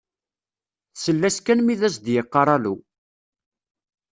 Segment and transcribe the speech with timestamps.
[0.95, 2.75] Tsell-as kan mi d as-d-yeqqar alu.